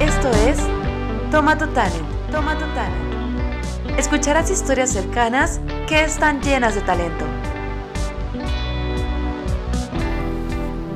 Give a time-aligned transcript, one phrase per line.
[0.00, 0.56] Esto es
[1.30, 3.98] Toma tu Talent, Toma tu Talent.
[3.98, 7.26] Escucharás historias cercanas que están llenas de talento.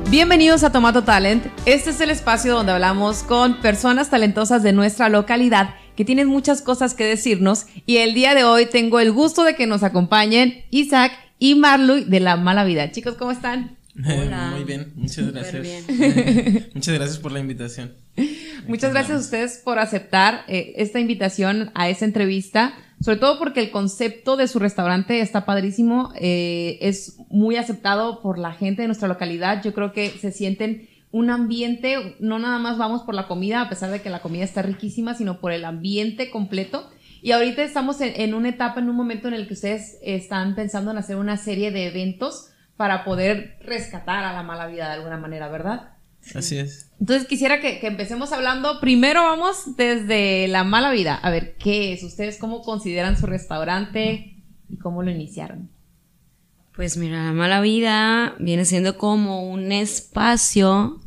[0.09, 1.45] Bienvenidos a Tomato Talent.
[1.67, 6.63] Este es el espacio donde hablamos con personas talentosas de nuestra localidad que tienen muchas
[6.63, 10.63] cosas que decirnos y el día de hoy tengo el gusto de que nos acompañen
[10.71, 12.91] Isaac y Marluy de La Mala Vida.
[12.91, 13.77] Chicos, ¿cómo están?
[14.03, 14.49] Hola.
[14.55, 15.85] Muy bien, muchas gracias.
[16.73, 17.93] muchas gracias por la invitación.
[18.67, 23.59] Muchas gracias a ustedes por aceptar eh, esta invitación a esta entrevista, sobre todo porque
[23.59, 28.87] el concepto de su restaurante está padrísimo, eh, es muy aceptado por la gente de
[28.87, 29.61] nuestra localidad.
[29.63, 33.69] Yo creo que se sienten un ambiente, no nada más vamos por la comida, a
[33.69, 36.89] pesar de que la comida está riquísima, sino por el ambiente completo.
[37.21, 40.55] Y ahorita estamos en, en una etapa, en un momento en el que ustedes están
[40.55, 44.93] pensando en hacer una serie de eventos para poder rescatar a la mala vida de
[44.95, 45.94] alguna manera, ¿verdad?
[46.33, 46.91] Así es.
[46.99, 48.79] Entonces quisiera que, que, empecemos hablando.
[48.79, 51.15] Primero vamos desde la mala vida.
[51.15, 52.03] A ver, ¿qué es?
[52.03, 55.69] ¿Ustedes cómo consideran su restaurante y cómo lo iniciaron?
[56.75, 61.01] Pues mira, la mala vida viene siendo como un espacio.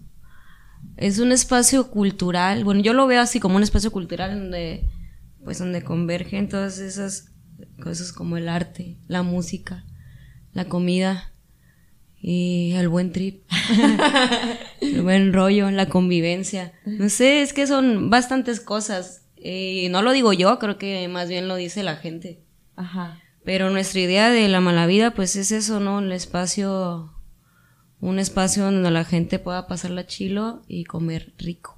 [0.96, 2.64] Es un espacio cultural.
[2.64, 4.89] Bueno, yo lo veo así como un espacio cultural donde,
[5.44, 7.33] pues, donde convergen todas esas
[7.83, 9.84] cosas como el arte, la música,
[10.52, 11.33] la comida
[12.20, 13.44] y el buen trip,
[14.80, 16.72] el buen rollo, la convivencia.
[16.84, 19.24] No sé, es que son bastantes cosas.
[19.36, 22.41] Y no lo digo yo, creo que más bien lo dice la gente.
[22.77, 23.20] Ajá.
[23.44, 26.00] Pero nuestra idea de la mala vida, pues es eso, ¿no?
[26.00, 27.14] El espacio,
[28.00, 31.77] un espacio donde la gente pueda pasarla chilo y comer rico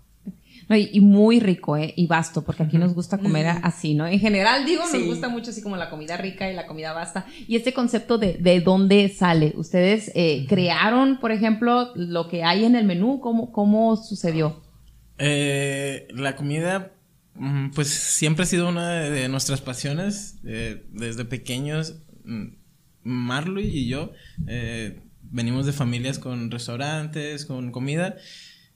[0.77, 1.93] y, muy rico, ¿eh?
[1.97, 4.07] Y vasto, porque aquí nos gusta comer así, ¿no?
[4.07, 7.27] En general, digo, nos gusta mucho así como la comida rica y la comida vasta.
[7.49, 9.53] Y este concepto de, de dónde sale.
[9.57, 13.21] ¿Ustedes eh, crearon, por ejemplo, lo que hay en el menú?
[13.21, 14.63] ¿Cómo, cómo sucedió?
[15.19, 16.93] Eh, la comida,
[17.35, 20.39] mm, pues siempre ha sido una de, nuestras pasiones.
[20.45, 22.47] Eh, desde pequeños, mm,
[23.03, 24.13] Marley y yo
[25.33, 28.17] venimos de familias con restaurantes, con comida.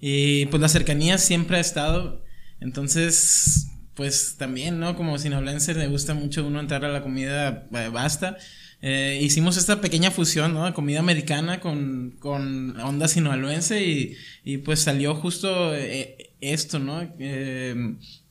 [0.06, 2.22] Y pues la cercanía siempre ha estado.
[2.60, 4.96] Entonces, pues también, ¿no?
[4.96, 8.36] Como sinoblense le gusta mucho uno entrar a la comida eh, basta.
[8.82, 10.74] Eh, hicimos esta pequeña fusión, ¿no?
[10.74, 14.14] Comida americana con, con onda sinaloense y,
[14.44, 17.10] y pues salió justo eh, esto, ¿no?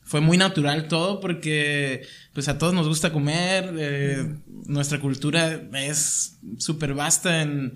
[0.06, 6.94] fue muy natural todo porque pues a todos nos gusta comer, nuestra cultura es súper
[6.94, 7.74] vasta en,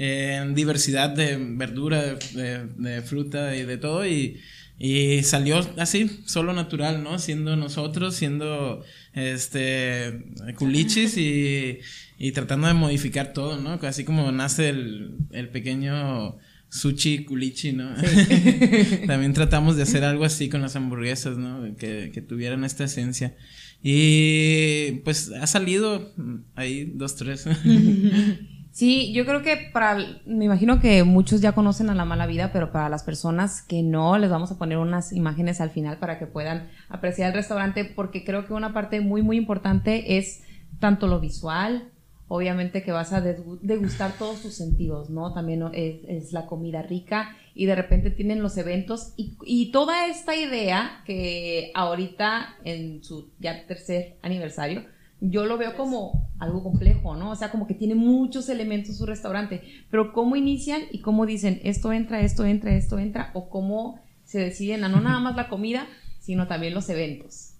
[0.00, 4.06] en diversidad de verdura, de, fruta y de todo.
[4.06, 4.40] Y,
[4.78, 7.18] y, salió así, solo natural, ¿no?
[7.18, 10.22] Siendo nosotros, siendo este
[10.56, 11.80] culichis y,
[12.16, 13.72] y tratando de modificar todo, ¿no?
[13.82, 16.38] Así como nace el, el pequeño
[16.68, 17.92] sushi culichi, ¿no?
[19.08, 21.74] También tratamos de hacer algo así con las hamburguesas, ¿no?
[21.76, 23.36] Que, que tuvieran esta esencia.
[23.82, 26.14] Y pues ha salido
[26.54, 27.46] ahí dos, tres.
[28.78, 32.52] Sí, yo creo que para, me imagino que muchos ya conocen a la mala vida,
[32.52, 36.20] pero para las personas que no, les vamos a poner unas imágenes al final para
[36.20, 40.44] que puedan apreciar el restaurante, porque creo que una parte muy, muy importante es
[40.78, 41.90] tanto lo visual,
[42.28, 45.34] obviamente que vas a degustar todos tus sentidos, ¿no?
[45.34, 50.36] También es, la comida rica y de repente tienen los eventos y, y, toda esta
[50.36, 54.84] idea que ahorita en su ya tercer aniversario,
[55.20, 57.30] yo lo veo como algo complejo, ¿no?
[57.30, 61.60] O sea, como que tiene muchos elementos su restaurante, pero cómo inician y cómo dicen,
[61.64, 65.48] esto entra, esto entra, esto entra, o cómo se deciden a no nada más la
[65.48, 65.86] comida,
[66.20, 67.54] sino también los eventos.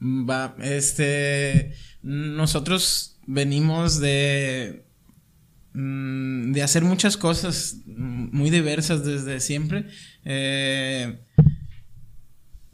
[0.00, 4.84] Va, este, nosotros venimos de,
[5.72, 9.86] mm, de hacer muchas cosas muy diversas desde siempre.
[10.24, 11.18] Eh,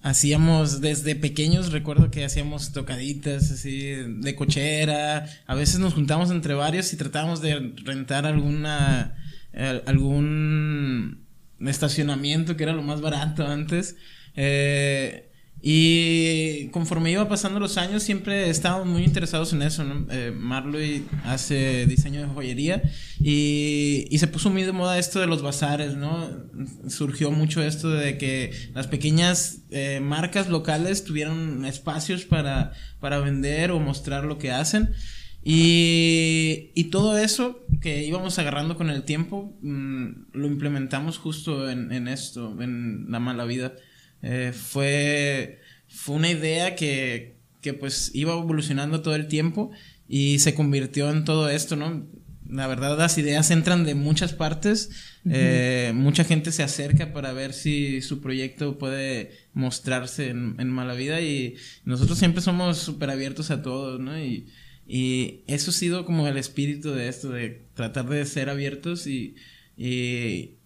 [0.02, 6.54] hacíamos desde pequeños, recuerdo que hacíamos tocaditas así de cochera, a veces nos juntamos entre
[6.54, 9.16] varios y tratábamos de rentar alguna
[9.52, 11.26] eh, algún
[11.60, 13.96] estacionamiento que era lo más barato antes.
[14.34, 15.30] Eh,
[15.64, 20.06] y conforme iba pasando los años, siempre estábamos muy interesados en eso, ¿no?
[20.10, 22.82] Eh, hace diseño de joyería
[23.20, 26.28] y, y, se puso muy de moda esto de los bazares, ¿no?
[26.88, 33.70] Surgió mucho esto de que las pequeñas eh, marcas locales tuvieran espacios para, para vender
[33.70, 34.90] o mostrar lo que hacen.
[35.44, 42.06] Y, y, todo eso que íbamos agarrando con el tiempo, mm, lo implementamos justo en,
[42.08, 43.74] esto, en la mala vida.
[44.22, 49.70] Eh, fue, fue una idea que, que pues iba evolucionando todo el tiempo
[50.08, 52.06] y se convirtió en todo esto, ¿no?
[52.52, 54.90] la verdad las ideas entran de muchas partes,
[55.28, 60.94] eh, mucha gente se acerca para ver si su proyecto puede mostrarse en, en mala
[60.94, 64.18] vida y nosotros siempre somos súper abiertos a todos, ¿no?
[64.18, 64.48] Y,
[64.86, 69.34] y eso ha sido como el espíritu de esto, de tratar de ser abiertos y,
[69.76, 70.56] y,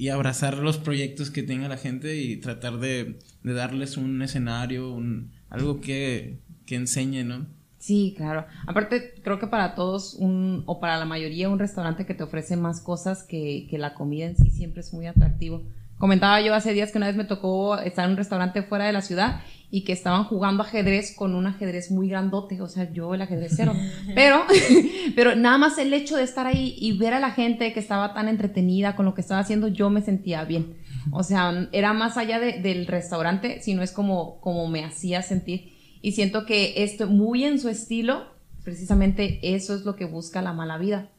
[0.00, 4.94] y abrazar los proyectos que tenga la gente y tratar de, de darles un escenario,
[4.94, 7.46] un, algo que, que enseñe, ¿no?
[7.76, 8.46] Sí, claro.
[8.66, 12.56] Aparte, creo que para todos, un, o para la mayoría, un restaurante que te ofrece
[12.56, 15.64] más cosas que, que la comida en sí siempre es muy atractivo.
[16.00, 18.92] Comentaba yo hace días que una vez me tocó estar en un restaurante fuera de
[18.94, 23.14] la ciudad y que estaban jugando ajedrez con un ajedrez muy grandote, o sea, yo
[23.14, 23.74] el ajedrecero.
[24.14, 24.44] pero,
[25.14, 28.14] pero nada más el hecho de estar ahí y ver a la gente que estaba
[28.14, 30.78] tan entretenida con lo que estaba haciendo, yo me sentía bien.
[31.12, 35.74] O sea, era más allá de, del restaurante, sino es como, como me hacía sentir.
[36.00, 38.24] Y siento que esto, muy en su estilo,
[38.64, 41.10] precisamente eso es lo que busca la mala vida.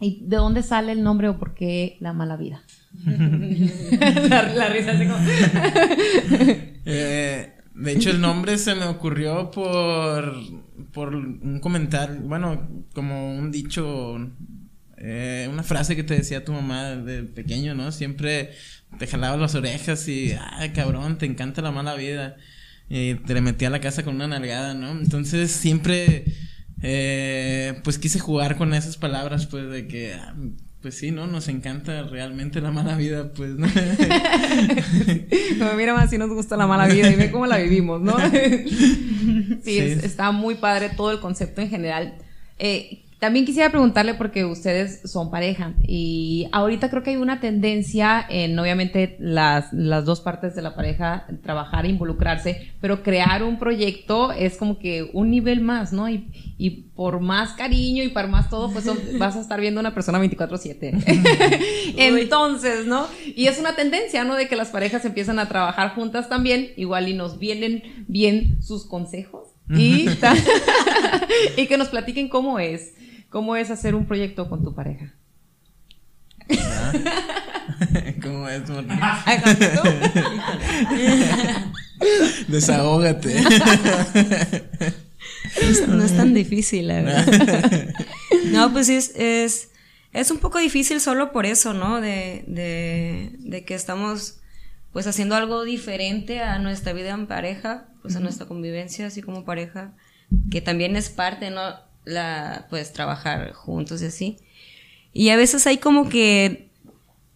[0.00, 2.62] ¿Y de dónde sale el nombre o por qué la mala vida?
[4.28, 5.18] la, risa así como...
[6.84, 10.34] eh, de hecho, el nombre se me ocurrió por,
[10.92, 14.18] por un comentario, bueno, como un dicho,
[14.98, 17.90] eh, una frase que te decía tu mamá de pequeño, ¿no?
[17.90, 18.50] Siempre
[18.98, 22.36] te jalaba las orejas y, ay, cabrón, te encanta la mala vida.
[22.88, 24.90] Y te le metía a la casa con una nalgada, ¿no?
[24.92, 26.24] Entonces siempre,
[26.82, 30.34] eh, pues quise jugar con esas palabras, pues de que, ah,
[30.82, 31.28] pues sí, ¿no?
[31.28, 33.68] Nos encanta realmente la mala vida, pues, ¿no?
[35.76, 38.18] Mira más si nos gusta la mala vida y ve cómo la vivimos, ¿no?
[38.18, 39.78] sí, sí.
[39.78, 42.14] Es, está muy padre todo el concepto en general.
[42.58, 48.26] Eh, también quisiera preguntarle porque ustedes son pareja y ahorita creo que hay una tendencia
[48.28, 53.60] en obviamente las, las dos partes de la pareja trabajar e involucrarse, pero crear un
[53.60, 56.08] proyecto es como que un nivel más, ¿no?
[56.08, 56.26] Y,
[56.58, 59.94] y por más cariño y por más todo, pues son, vas a estar viendo una
[59.94, 61.94] persona 24/7.
[61.96, 63.06] Entonces, ¿no?
[63.36, 64.34] Y es una tendencia, ¿no?
[64.34, 68.84] De que las parejas empiezan a trabajar juntas también, igual y nos vienen bien sus
[68.84, 70.08] consejos y,
[71.56, 72.94] y que nos platiquen cómo es.
[73.32, 75.14] ¿Cómo es hacer un proyecto con tu pareja?
[76.60, 76.92] ¿Ah?
[78.22, 78.62] ¿Cómo es?
[82.48, 83.42] Desahógate.
[85.88, 87.94] No es tan difícil, la verdad.
[88.46, 89.70] No, pues es, es,
[90.12, 92.02] es un poco difícil solo por eso, ¿no?
[92.02, 94.40] De, de, de que estamos
[94.92, 99.46] pues haciendo algo diferente a nuestra vida en pareja, pues a nuestra convivencia así como
[99.46, 99.94] pareja,
[100.50, 101.62] que también es parte, ¿no?
[102.04, 104.38] La, pues, trabajar juntos y así.
[105.12, 106.70] Y a veces hay como que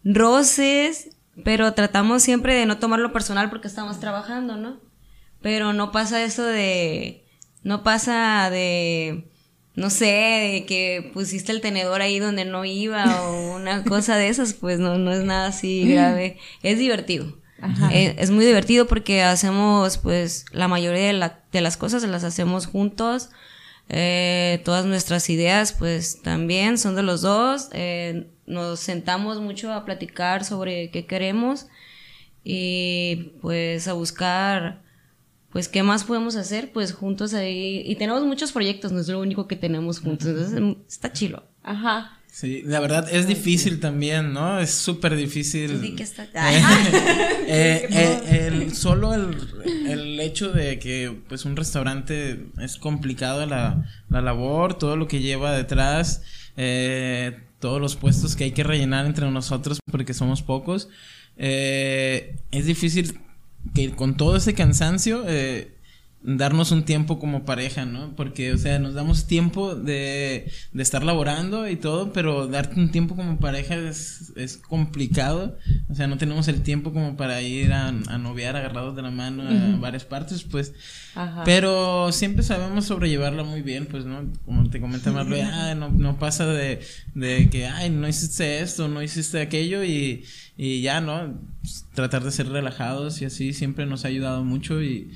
[0.03, 1.09] roces,
[1.43, 4.79] pero tratamos siempre de no tomarlo personal porque estamos trabajando, ¿no?
[5.41, 7.23] Pero no pasa eso de,
[7.63, 9.29] no pasa de,
[9.75, 14.29] no sé, de que pusiste el tenedor ahí donde no iba o una cosa de
[14.29, 16.37] esas, pues no, no es nada así grave.
[16.63, 17.37] Es divertido.
[17.91, 22.23] Es, es, muy divertido porque hacemos, pues, la mayoría de, la, de las cosas las
[22.23, 23.29] hacemos juntos.
[23.89, 27.69] Eh, todas nuestras ideas pues también son de los dos.
[27.73, 31.67] Eh, nos sentamos mucho a platicar sobre qué queremos
[32.43, 34.81] y pues a buscar
[35.51, 37.81] pues qué más podemos hacer pues juntos ahí.
[37.85, 40.27] Y tenemos muchos proyectos, no es lo único que tenemos juntos.
[40.27, 41.43] Entonces está chilo.
[41.63, 42.16] Ajá.
[42.37, 44.59] Sí, la verdad es difícil también, ¿no?
[44.59, 45.81] Es súper difícil.
[45.81, 46.23] Sí, que está...
[46.35, 46.61] eh,
[47.47, 49.35] eh, el, solo el,
[49.87, 55.19] el, hecho de que pues un restaurante es complicado la, la labor, todo lo que
[55.19, 56.21] lleva detrás,
[56.57, 60.89] eh, todos los puestos que hay que rellenar entre nosotros porque somos pocos,
[61.37, 63.19] eh, es difícil
[63.73, 65.71] que con todo ese cansancio eh,
[66.23, 68.13] darnos un tiempo como pareja, ¿no?
[68.15, 72.91] Porque, o sea, nos damos tiempo de, de estar laborando y todo, pero darte un
[72.91, 75.57] tiempo como pareja es, es complicado.
[75.89, 79.11] O sea, no tenemos el tiempo como para ir a, a noviar agarrados de la
[79.11, 79.79] mano a uh -huh.
[79.79, 80.73] varias partes, pues.
[81.15, 81.43] Ajá.
[81.45, 84.25] Pero siempre sabemos sobrellevarla muy bien, pues, ¿no?
[84.45, 86.81] Como te comenta Marlo, ah, no, no pasa de,
[87.15, 90.25] de que, ay, no hiciste esto, no hiciste aquello y,
[90.57, 91.39] y ya, ¿no?
[91.61, 95.11] Pues, tratar de ser relajados y así siempre nos ha ayudado mucho y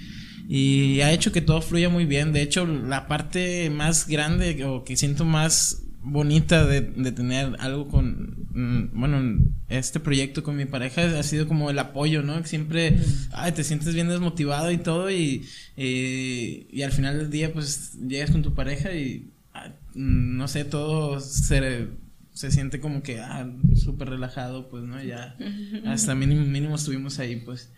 [0.47, 2.33] y ha hecho que todo fluya muy bien.
[2.33, 7.87] De hecho, la parte más grande o que siento más bonita de, de tener algo
[7.87, 12.43] con, mm, bueno, este proyecto con mi pareja ha sido como el apoyo, ¿no?
[12.43, 12.97] Siempre,
[13.31, 15.45] ay, te sientes bien desmotivado y todo y,
[15.77, 20.65] y, y al final del día pues llegas con tu pareja y, ay, no sé,
[20.65, 21.87] todo se,
[22.33, 25.01] se siente como que, ah, súper relajado, pues, ¿no?
[25.03, 25.37] Ya
[25.85, 27.71] hasta mínimo, mínimo estuvimos ahí, pues.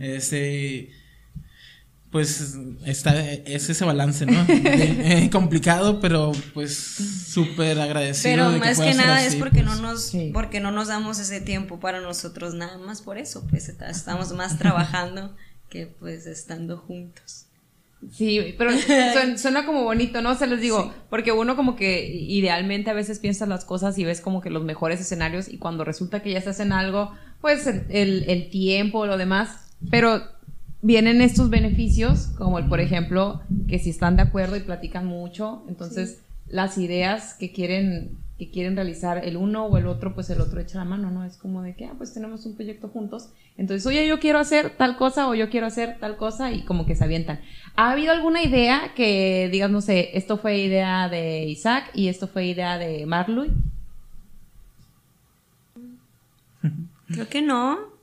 [0.00, 0.90] Este
[2.10, 4.44] pues está es ese balance, ¿no?
[4.46, 8.34] De- eh, complicado, pero pues súper agradecido.
[8.34, 9.76] Pero de más que nada así, es porque pues.
[9.76, 10.30] no nos Sí.
[10.32, 14.58] porque no nos damos ese tiempo para nosotros nada más por eso, pues estamos más
[14.58, 15.36] trabajando
[15.68, 17.44] que pues estando juntos.
[18.12, 18.70] Sí, pero
[19.12, 20.34] suena, suena como bonito, ¿no?
[20.36, 24.20] Se les digo, porque uno como que idealmente a veces piensa las cosas y ves
[24.20, 27.84] como que los mejores escenarios y cuando resulta que ya estás en algo, pues el,
[27.90, 29.50] el, el tiempo, lo demás,
[29.90, 30.22] pero
[30.82, 35.64] vienen estos beneficios, como el, por ejemplo, que si están de acuerdo y platican mucho,
[35.68, 40.40] entonces las ideas que quieren que quieren realizar el uno o el otro, pues el
[40.40, 41.24] otro echa la mano, ¿no?
[41.24, 43.30] Es como de que, ah, pues tenemos un proyecto juntos.
[43.56, 46.86] Entonces, oye, yo quiero hacer tal cosa o yo quiero hacer tal cosa y como
[46.86, 47.40] que se avientan.
[47.74, 52.28] ¿Ha habido alguna idea que digas, no sé, esto fue idea de Isaac y esto
[52.28, 53.50] fue idea de Marluy?
[57.08, 57.97] Creo que no.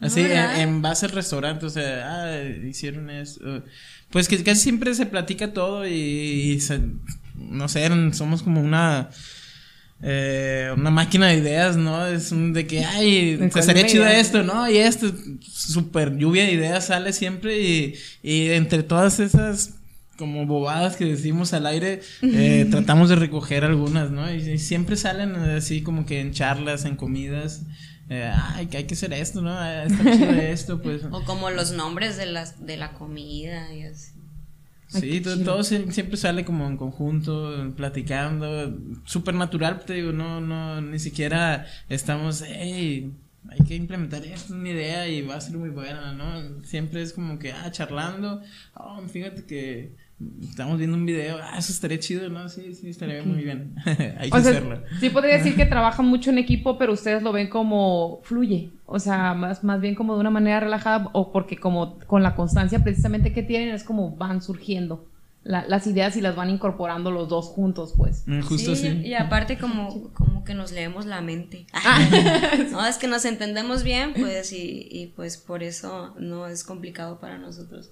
[0.00, 3.62] Así, No, en, en base al restaurante, o sea, ah, hicieron eso.
[4.10, 6.80] Pues que casi siempre se platica todo y, y se-
[7.34, 9.10] no sé, somos como una
[10.00, 12.06] eh, una máquina de ideas, ¿no?
[12.06, 14.70] Es un de que, ay, ¿De te cuál estaría chido esto, ¿no?
[14.70, 15.12] Y esto,
[15.42, 19.74] super lluvia de ideas sale siempre y, y entre todas esas
[20.16, 24.32] como bobadas que decimos al aire, eh, tratamos de recoger algunas, ¿no?
[24.32, 27.62] Y, y siempre salen así como que en charlas, en comidas,
[28.10, 29.50] eh, ay, que hay que hacer esto, ¿no?
[29.52, 31.02] Ah, Está chido esto, pues.
[31.10, 34.12] O como los nombres de las de la comida y así.
[34.88, 38.74] Sí, todo sie- siempre sale como en conjunto, platicando,
[39.04, 43.12] súper natural, te digo, no, no, ni siquiera estamos, hey,
[43.50, 46.64] hay que implementar esto, es una idea y va a ser muy buena, ¿no?
[46.64, 48.40] Siempre es como que, ah, charlando,
[48.76, 49.94] oh, fíjate que
[50.42, 52.48] estamos viendo un video, ah, eso estaría chido, ¿no?
[52.48, 54.82] Sí, sí, estaría muy bien, hay que O sea, hacerlo.
[55.00, 58.70] sí podría decir que trabajan mucho en equipo, pero ustedes lo ven como fluye.
[58.86, 62.34] O sea, más, más bien como de una manera relajada o porque como con la
[62.34, 65.06] constancia precisamente que tienen es como van surgiendo
[65.44, 68.24] la- las ideas y las van incorporando los dos juntos, pues.
[68.26, 69.00] Mm, Justo Sí, así.
[69.06, 71.66] Y aparte como, como que nos leemos la mente.
[72.72, 77.18] no, es que nos entendemos bien, pues, y, y pues por eso no es complicado
[77.20, 77.90] para nosotros.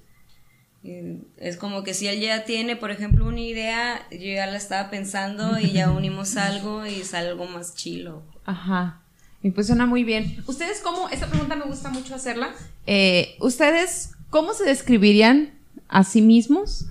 [0.82, 4.88] Es como que si él ya tiene, por ejemplo, una idea, yo ya la estaba
[4.88, 8.22] pensando y ya unimos algo y sale algo más chilo.
[8.44, 9.00] Ajá.
[9.42, 10.42] Y pues suena muy bien.
[10.46, 12.50] ¿Ustedes cómo, esta pregunta me gusta mucho hacerla,
[12.86, 15.50] eh, ¿ustedes cómo se describirían
[15.88, 16.86] a sí mismos,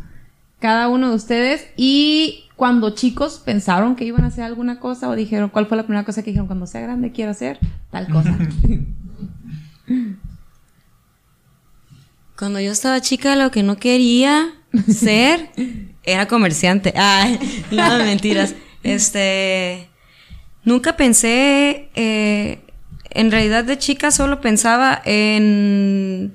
[0.60, 5.16] cada uno de ustedes, y cuando chicos pensaron que iban a hacer alguna cosa o
[5.16, 7.60] dijeron, ¿cuál fue la primera cosa que dijeron cuando sea grande quiero hacer
[7.92, 8.38] tal cosa?
[12.38, 14.54] Cuando yo estaba chica, lo que no quería
[14.94, 15.50] ser
[16.04, 16.94] era comerciante.
[16.96, 17.40] Ay,
[17.72, 18.56] no, mentiras.
[18.84, 19.90] Este,
[20.64, 22.60] nunca pensé, eh,
[23.10, 26.34] en realidad de chica solo pensaba en,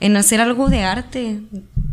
[0.00, 1.40] en hacer algo de arte,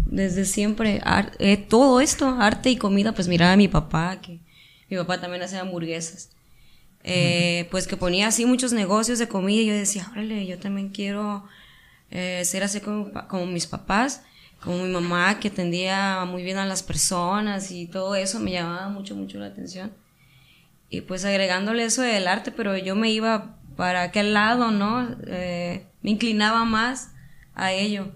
[0.05, 1.01] desde siempre.
[1.03, 4.39] Ar- eh, todo esto, arte y comida, pues miraba a mi papá, que
[4.89, 6.29] mi papá también hacía hamburguesas.
[7.05, 10.87] Eh, pues que ponía así muchos negocios de comida y yo decía, órale, yo también
[10.89, 11.43] quiero
[12.13, 14.23] eh, ser así como, mis papás,
[14.61, 18.87] como mi mamá que atendía muy bien a las personas y todo eso me llamaba
[18.89, 19.91] mucho, mucho la atención.
[20.89, 25.17] Y pues agregándole eso del arte, pero yo me iba para aquel lado, ¿no?
[25.25, 27.11] Eh, me inclinaba más
[27.55, 28.11] a ello.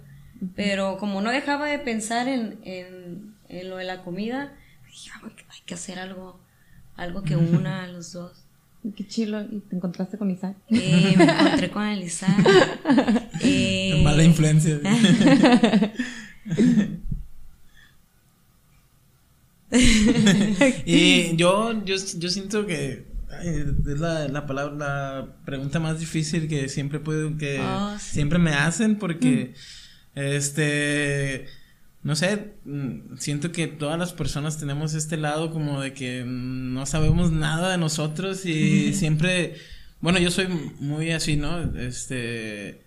[0.56, 4.54] Pero como no dejaba de pensar en, en, en lo de la comida,
[4.86, 6.40] dije, "Ah, hay que hacer algo,
[6.96, 8.47] algo que una a los dos.
[8.96, 10.56] Qué chilo, y te encontraste con Isaac.
[10.70, 12.38] Eh, me encontré con el Isaac.
[13.42, 14.80] Eh, Mala influencia.
[20.86, 23.48] y yo, yo, yo siento que ay,
[23.88, 28.14] es la, la palabra, la pregunta más difícil que siempre puedo, que Oh, sí.
[28.16, 29.54] siempre me hacen porque,
[30.16, 31.46] este,
[32.08, 36.86] no sé, mm, siento que todas las personas tenemos este lado como de que no
[36.86, 39.56] sabemos nada de nosotros y siempre,
[40.00, 40.48] bueno, yo soy
[40.80, 41.60] muy así, ¿no?
[41.78, 42.86] Este,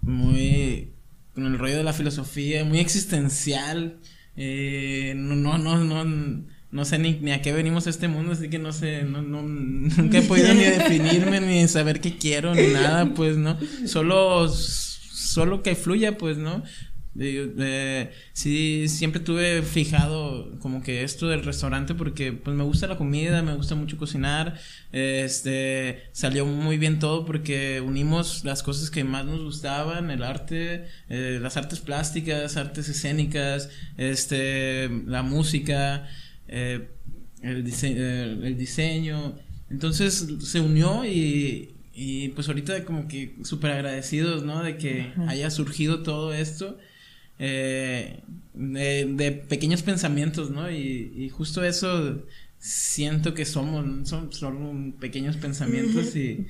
[0.00, 0.92] muy
[1.34, 3.98] con el rollo de la filosofía, muy existencial.
[4.36, 8.30] eh, no, no, no, no, no sé ni, ni a qué venimos a este mundo,
[8.30, 12.54] así que no sé, no, no, nunca he podido ni definirme, ni saber qué quiero,
[12.54, 13.58] ni nada, pues, ¿no?
[13.86, 16.62] Solo, solo que fluya, pues, ¿no?
[17.20, 22.96] Eh, sí, siempre tuve fijado como que esto del restaurante porque pues me gusta la
[22.96, 24.58] comida, me gusta mucho cocinar,
[24.92, 30.84] este, salió muy bien todo porque unimos las cosas que más nos gustaban, el arte,
[31.08, 36.08] eh, las artes plásticas, artes escénicas, este, la música,
[36.46, 36.88] eh,
[37.42, 39.36] el, dise- eh, el diseño,
[39.70, 44.62] entonces se unió y, y pues ahorita como que súper agradecidos, ¿no?
[44.62, 46.78] De que haya surgido todo esto.
[47.38, 48.22] Eh,
[48.54, 50.70] de, pequeños pensamientos, ¿no?
[50.70, 52.24] Y, y, justo eso
[52.58, 56.48] siento que somos, son, son pequeños pensamientos y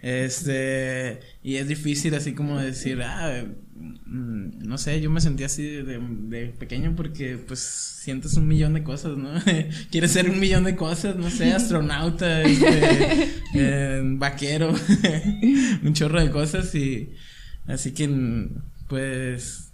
[0.00, 5.64] este, y es difícil así como decir, ah, mm, no sé, yo me sentí así
[5.64, 9.30] de, pequeño porque pues sientes un millón de cosas, ¿no?
[9.90, 14.72] Quieres ser un millón de cosas, no sé, astronauta, este, eh, vaquero,
[15.82, 17.14] un chorro de cosas y
[17.66, 18.48] así que
[18.86, 19.67] pues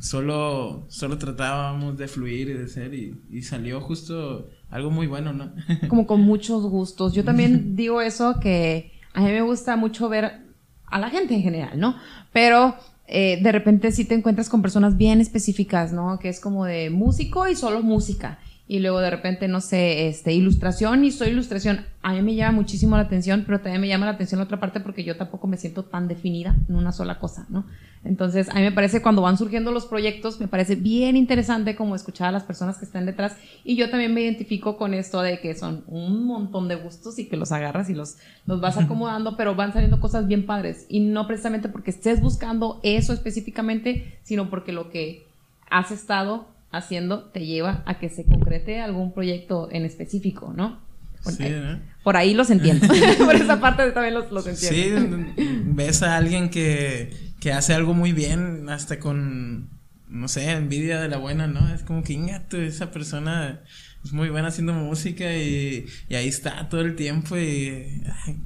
[0.00, 5.32] solo, solo tratábamos de fluir y de ser y, y salió justo algo muy bueno,
[5.32, 5.52] ¿no?
[5.88, 7.12] como con muchos gustos.
[7.14, 10.42] Yo también digo eso que a mí me gusta mucho ver
[10.86, 11.96] a la gente en general, ¿no?
[12.32, 12.74] Pero
[13.06, 16.18] eh, de repente sí te encuentras con personas bien específicas, ¿no?
[16.18, 18.38] Que es como de músico y solo música.
[18.66, 21.84] Y luego de repente, no sé, este, ilustración y soy ilustración.
[22.00, 24.58] A mí me llama muchísimo la atención, pero también me llama la atención la otra
[24.58, 27.66] parte porque yo tampoco me siento tan definida en una sola cosa, ¿no?
[28.04, 31.94] Entonces, a mí me parece cuando van surgiendo los proyectos, me parece bien interesante como
[31.94, 33.36] escuchar a las personas que están detrás.
[33.64, 37.28] Y yo también me identifico con esto de que son un montón de gustos y
[37.28, 38.16] que los agarras y los,
[38.46, 40.86] los vas acomodando, pero van saliendo cosas bien padres.
[40.88, 45.26] Y no precisamente porque estés buscando eso específicamente, sino porque lo que
[45.70, 50.82] has estado haciendo te lleva a que se concrete algún proyecto en específico, ¿no?
[51.22, 51.78] sí, ¿eh?
[52.02, 52.86] Por ahí los entiendo.
[53.24, 55.26] por esa parte también los, los entiendo.
[55.36, 59.68] Sí, ves a alguien que que hace algo muy bien, hasta con,
[60.08, 61.74] no sé, envidia de la buena, ¿no?
[61.74, 63.60] Es como que, ingato, esa persona
[64.02, 68.02] es muy buena haciendo música y, y ahí está todo el tiempo y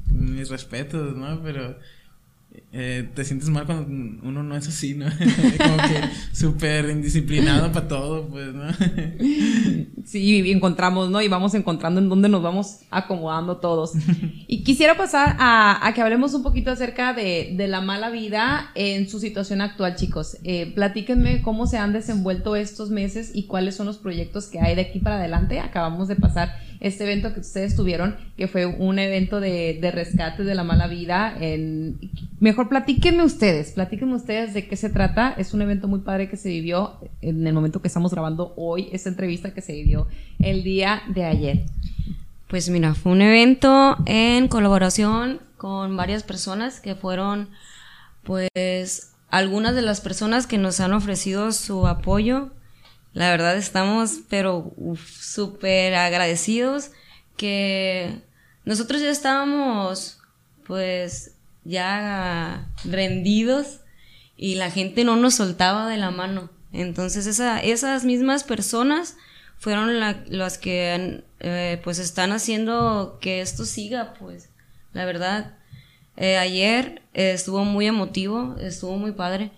[0.09, 1.41] mis respetos, ¿no?
[1.45, 1.79] Pero
[2.71, 3.87] eh, te sientes mal cuando
[4.29, 5.07] uno no es así, ¿no?
[5.59, 6.01] Como que
[6.33, 8.65] súper indisciplinado para todo, pues, ¿no?
[10.05, 11.23] sí, y encontramos, ¿no?
[11.23, 13.93] Y vamos encontrando en dónde nos vamos acomodando todos.
[14.51, 19.21] Y quisiera pasar a, que hablemos un poquito acerca de, la mala vida en su
[19.21, 20.39] situación actual, chicos.
[20.43, 24.75] Eh, platíquenme cómo se han desenvuelto estos meses y cuáles son los proyectos que hay
[24.75, 25.61] de aquí para adelante.
[25.61, 30.55] Acabamos de pasar este evento que ustedes tuvieron, que fue un evento de, rescate de
[30.55, 31.37] la mala vida.
[31.41, 31.99] En,
[32.41, 35.35] mejor platíquenme ustedes, platíquenme ustedes de qué se trata.
[35.37, 38.88] Es un evento muy padre que se vivió en el momento que estamos grabando hoy,
[38.93, 40.07] esta entrevista que se vivió
[40.38, 41.64] el día de ayer.
[42.49, 47.49] Pues mira, fue un evento en colaboración con varias personas que fueron,
[48.23, 52.51] pues, algunas de las personas que nos han ofrecido su apoyo
[53.12, 56.90] la verdad estamos, pero súper agradecidos
[57.37, 58.21] que
[58.64, 60.18] nosotros ya estábamos,
[60.66, 61.33] pues,
[61.64, 63.81] ya rendidos
[64.37, 66.51] y la gente no nos soltaba de la mano.
[66.73, 69.16] Entonces esa, esas mismas personas
[69.59, 74.51] fueron las que eh, pues están haciendo que esto siga, pues,
[74.92, 75.57] la verdad.
[76.16, 79.51] Eh, ayer estuvo muy emotivo, estuvo muy padre.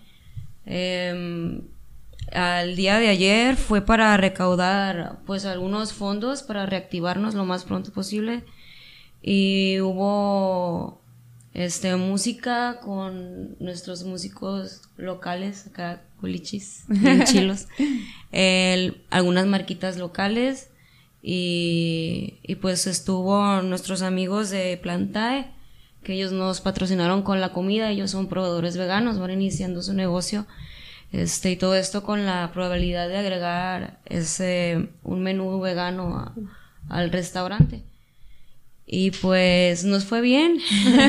[2.31, 7.91] Al día de ayer fue para recaudar pues algunos fondos para reactivarnos lo más pronto
[7.91, 8.43] posible.
[9.21, 11.01] Y hubo
[11.53, 16.85] este música con nuestros músicos locales acá culichis
[17.25, 17.67] chilos.
[19.09, 20.69] Algunas marquitas locales.
[21.23, 25.51] Y, y pues estuvo nuestros amigos de Plantae
[26.03, 27.91] que ellos nos patrocinaron con la comida.
[27.91, 30.47] Ellos son proveedores veganos van iniciando su negocio
[31.11, 36.33] este, y todo esto con la probabilidad de agregar ese, un menú vegano
[36.89, 37.83] al restaurante.
[38.85, 40.57] Y pues nos fue bien,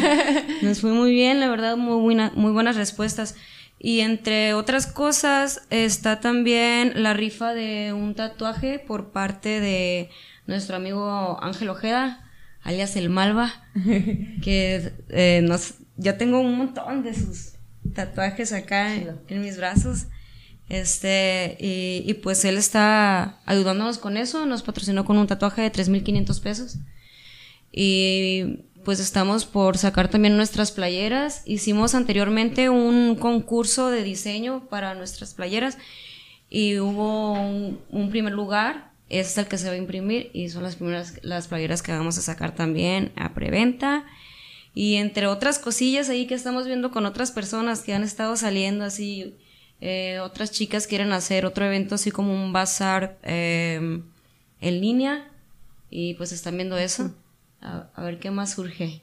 [0.63, 3.37] nos fue muy bien, la verdad, muy, buena, muy buenas respuestas.
[3.79, 10.11] Y entre otras cosas está también la rifa de un tatuaje por parte de
[10.47, 12.31] nuestro amigo Ángel Ojeda,
[12.63, 13.53] alias el Malva,
[14.43, 17.55] que eh, nos, ya tengo un montón de sus
[17.95, 20.07] tatuajes acá en, mis brazos.
[20.69, 26.41] Este, y, pues él está ayudándonos con eso, nos patrocinó con un tatuaje de 3.500
[26.41, 26.77] pesos.
[27.71, 31.43] Y pues estamos por sacar también nuestras playeras.
[31.47, 35.79] Hicimos anteriormente un concurso de diseño para nuestras playeras
[36.55, 40.63] y hubo un, primer lugar, este es el que se va a imprimir y son
[40.63, 44.05] las primeras, las playeras que vamos a sacar también a preventa.
[44.75, 48.85] Y entre otras cosillas ahí que estamos viendo con otras personas que han estado saliendo
[48.85, 49.37] así,
[49.81, 54.03] eh, otras chicas quieren hacer otro evento así como un bazar em,
[54.61, 55.29] en línea
[55.91, 57.15] y pues están viendo eso.
[57.61, 59.03] A, ver qué más surge.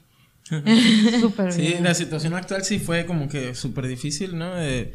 [1.50, 4.60] sí, la situación actual sí fue como que súper difícil, ¿no?
[4.60, 4.92] Eh,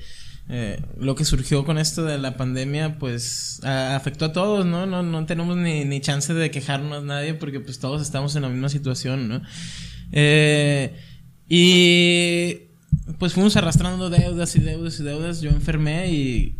[0.49, 4.85] eh, lo que surgió con esto de la pandemia, pues afectó a todos, ¿no?
[4.85, 8.49] No, no tenemos ni, ni chance de quejarnos nadie porque pues todos estamos en la
[8.49, 9.41] misma situación, ¿no?
[10.11, 10.93] Eh,
[11.47, 12.55] Y
[13.19, 15.41] pues fuimos arrastrando deudas y deudas y deudas.
[15.41, 16.57] Yo enfermé y,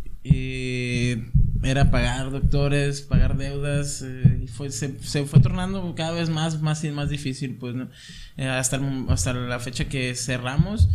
[1.62, 4.02] era pagar doctores, pagar deudas.
[4.02, 7.74] eh, y fue, se, fue tornando cada vez más, más y más difícil, pues.
[8.36, 10.88] Eh, hasta, hasta la fecha que cerramos.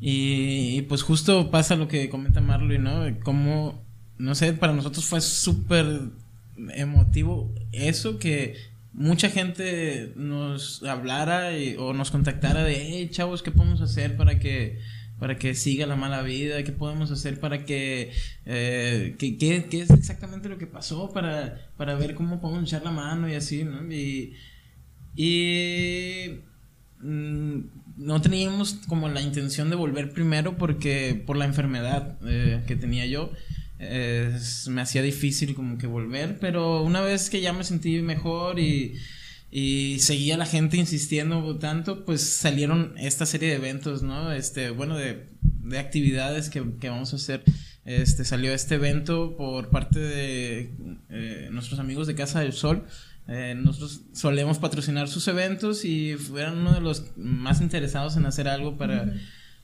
[0.00, 3.04] Y, y, pues justo pasa lo que comenta Marley, ¿no?
[3.20, 3.84] Como,
[4.16, 5.86] no sé, para nosotros fue súper
[6.74, 8.56] emotivo eso que
[8.92, 14.78] mucha gente nos hablara o nos contactara de, hey, chavos, ¿qué podemos hacer para que
[15.18, 16.62] para que siga la mala vida?
[16.62, 18.12] ¿Qué podemos hacer para que...
[18.46, 23.28] eh, qué es exactamente lo que pasó para, para ver cómo podemos echar la mano
[23.28, 23.82] y así, ¿no?
[23.92, 24.34] Y,
[25.16, 26.40] y
[27.00, 27.58] mm,
[27.96, 33.04] no teníamos como la intención de volver primero porque por la enfermedad eh, que tenía
[33.06, 33.32] yo
[33.78, 38.96] me hacía difícil como que volver, pero una vez que ya me sentí mejor y,
[39.50, 44.32] y seguía la gente insistiendo tanto, pues salieron esta serie de eventos, ¿no?
[44.32, 47.44] Este, bueno, de, de actividades que, que vamos a hacer.
[47.84, 50.70] Este, salió este evento por parte de
[51.08, 52.84] eh, nuestros amigos de Casa del Sol.
[53.28, 58.48] Eh, nosotros solemos patrocinar sus eventos y fueron uno de los más interesados en hacer
[58.48, 59.14] algo para,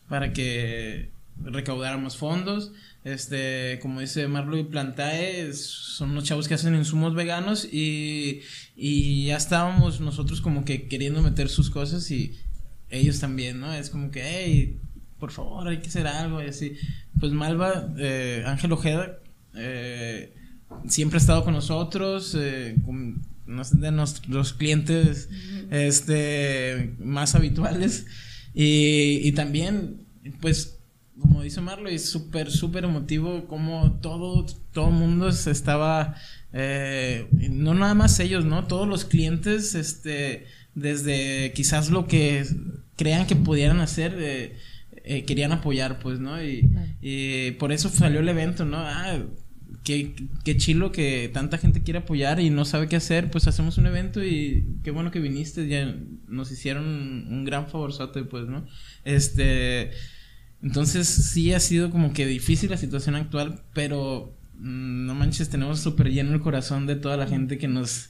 [0.09, 1.11] para que
[1.43, 2.73] recaudáramos fondos.
[3.05, 8.41] Este, como dice Marlo y Plantae, son unos chavos que hacen insumos veganos y,
[8.77, 12.35] y ya estábamos nosotros como que queriendo meter sus cosas y
[12.89, 13.75] ellos también, ¿no?
[13.75, 14.79] Es como que, hey,
[15.19, 16.77] por favor, hay que hacer algo y así.
[17.21, 19.19] Pues Malva, eh, Ángel Ojeda,
[19.55, 20.33] eh,
[20.89, 23.23] siempre ha estado con nosotros, eh, con-
[23.73, 25.29] de nuestros clientes
[25.71, 28.07] este, más habituales.
[28.55, 30.07] Y, y también,
[30.41, 30.74] pues,
[31.21, 36.17] como dice Marlo, es súper, súper emotivo como todo, todo mundo se estaba,
[36.53, 38.67] eh, no nada más ellos, ¿no?
[38.67, 42.45] Todos los clientes, este, desde quizás lo que
[42.97, 44.57] crean que pudieran hacer, eh,
[45.05, 46.43] eh, querían apoyar, pues, ¿no?
[46.43, 46.69] Y,
[47.01, 48.79] y por eso salió el evento, ¿no?
[48.79, 49.19] Ah,
[49.85, 53.79] qué, qué chilo que tanta gente quiere apoyar y no sabe qué hacer, pues hacemos
[53.79, 55.95] un evento y qué bueno que viniste, ya
[56.27, 58.67] nos hicieron un gran favorzote, pues, ¿no?
[59.05, 59.91] Este,
[60.65, 65.81] entonces sí ha sido como que difícil la situación actual, pero mm, no manches, tenemos
[65.81, 68.09] súper lleno el corazón de toda la gente que nos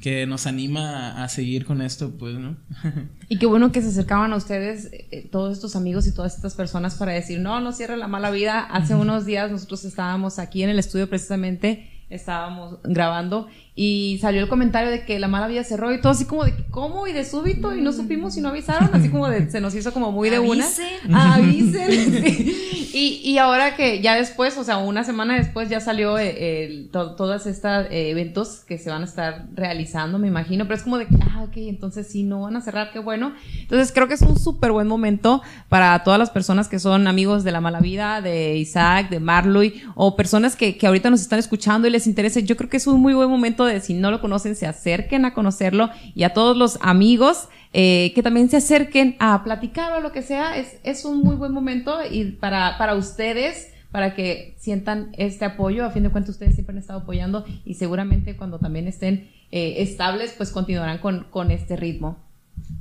[0.00, 2.56] que nos anima a, a seguir con esto, pues, ¿no?
[3.28, 6.54] Y qué bueno que se acercaban a ustedes eh, todos estos amigos y todas estas
[6.54, 8.60] personas para decir, no, no cierre la mala vida.
[8.60, 14.48] Hace unos días nosotros estábamos aquí en el estudio precisamente, estábamos grabando y salió el
[14.48, 17.08] comentario de que la mala vida cerró y todo así como de, ¿cómo?
[17.08, 19.92] Y de súbito y no supimos y no avisaron, así como de, se nos hizo
[19.92, 20.64] como muy de una.
[20.64, 21.14] Avisen.
[21.14, 21.90] Avisen.
[22.24, 22.90] sí.
[22.94, 26.88] y, y ahora que ya después, o sea, una semana después ya salió eh, el,
[26.90, 30.82] to- todas estas eh, eventos que se van a estar realizando, me imagino, pero es
[30.84, 33.32] como de que, ah, ok, entonces sí, no van a cerrar, qué bueno.
[33.60, 37.42] Entonces creo que es un súper buen momento para todas las personas que son amigos
[37.42, 41.40] de la mala vida, de Isaac, de Marloy, o personas que, que ahorita nos están
[41.40, 42.38] escuchando y les interesa.
[42.38, 45.24] Yo creo que es un muy buen momento de, si no lo conocen, se acerquen
[45.24, 50.00] a conocerlo y a todos los amigos eh, que también se acerquen a platicar o
[50.00, 50.56] lo que sea.
[50.56, 55.84] Es, es un muy buen momento y para, para ustedes para que sientan este apoyo.
[55.84, 59.76] A fin de cuentas, ustedes siempre han estado apoyando y seguramente cuando también estén eh,
[59.78, 62.16] estables, pues continuarán con, con este ritmo.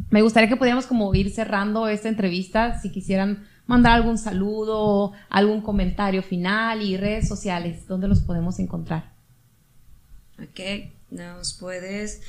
[0.09, 5.61] Me gustaría que pudiéramos como ir cerrando esta entrevista, si quisieran mandar algún saludo, algún
[5.61, 9.12] comentario final y redes sociales, ¿dónde los podemos encontrar?
[10.43, 10.59] Ok,
[11.09, 12.21] nos puedes.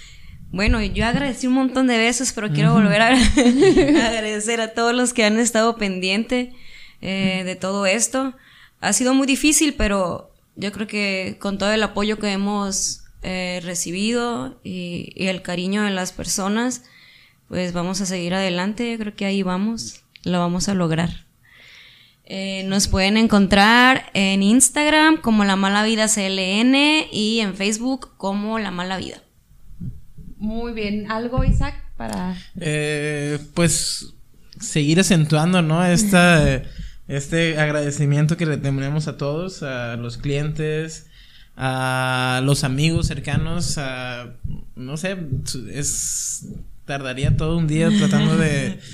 [0.51, 3.09] Bueno, yo agradecí un montón de veces, pero quiero volver a
[4.07, 6.55] agradecer a todos los que han estado pendientes
[7.01, 8.35] eh, de todo esto.
[8.81, 13.61] Ha sido muy difícil, pero yo creo que con todo el apoyo que hemos eh,
[13.65, 16.85] recibido y, y el cariño de las personas,
[17.49, 18.93] pues vamos a seguir adelante.
[18.93, 21.25] Yo creo que ahí vamos, lo vamos a lograr.
[22.27, 26.75] Eh, nos pueden encontrar en Instagram como La Mala Vida CLN
[27.13, 29.23] y en Facebook como La Mala Vida.
[30.39, 32.35] Muy bien, ¿algo Isaac para...
[32.59, 34.15] Eh, pues
[34.59, 35.85] seguir acentuando, ¿no?
[35.85, 36.63] Esta,
[37.09, 41.07] este agradecimiento que le tenemos a todos, a los clientes,
[41.57, 44.35] a los amigos cercanos, a,
[44.77, 45.17] no sé,
[45.71, 46.47] es,
[46.85, 48.79] tardaría todo un día tratando de,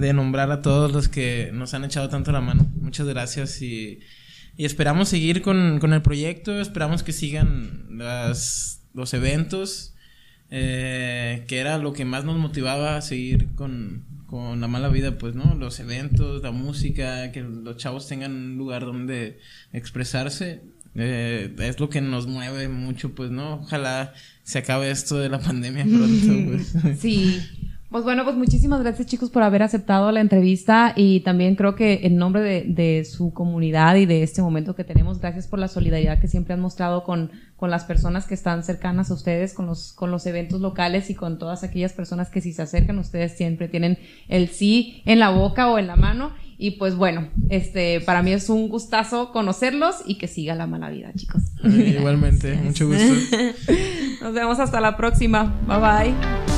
[0.00, 2.70] de nombrar a todos los que nos han echado tanto la mano.
[2.80, 4.00] Muchas gracias y,
[4.56, 9.94] y esperamos seguir con, con el proyecto, esperamos que sigan las, los eventos.
[10.52, 15.16] Eh, que era lo que más nos motivaba a seguir con, con la mala vida,
[15.16, 15.54] pues, ¿no?
[15.54, 19.38] Los eventos, la música, que los chavos tengan un lugar donde
[19.72, 20.62] expresarse,
[20.94, 23.60] eh, es lo que nos mueve mucho, pues, ¿no?
[23.60, 27.00] Ojalá se acabe esto de la pandemia pronto, pues.
[27.00, 27.40] Sí,
[27.90, 32.00] Pues bueno, pues muchísimas gracias chicos por haber aceptado la entrevista y también creo que
[32.04, 35.66] en nombre de, de, su comunidad y de este momento que tenemos, gracias por la
[35.66, 39.66] solidaridad que siempre han mostrado con, con las personas que están cercanas a ustedes, con
[39.66, 43.36] los, con los eventos locales y con todas aquellas personas que si se acercan, ustedes
[43.36, 43.98] siempre tienen
[44.28, 46.30] el sí en la boca o en la mano.
[46.58, 50.90] Y pues bueno, este, para mí es un gustazo conocerlos y que siga la mala
[50.90, 51.42] vida, chicos.
[51.64, 53.14] Igualmente, mucho gusto.
[54.22, 55.58] Nos vemos hasta la próxima.
[55.66, 56.49] Bye bye.